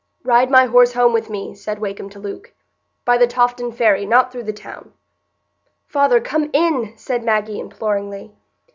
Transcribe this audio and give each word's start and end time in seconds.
"Ride 0.23 0.49
my 0.49 0.65
horse 0.65 0.93
home 0.93 1.13
with 1.13 1.29
me," 1.29 1.53
said 1.53 1.77
Wakem 1.77 2.09
to 2.09 2.17
Luke. 2.17 2.55
"By 3.05 3.19
the 3.19 3.27
Tofton 3.27 3.71
Ferry, 3.71 4.03
not 4.03 4.31
through 4.31 4.45
the 4.45 4.51
town." 4.51 4.93
"Father, 5.85 6.19
come 6.19 6.49
in!" 6.53 6.93
said 6.97 7.23
Maggie, 7.23 7.59
imploringly. 7.59 8.31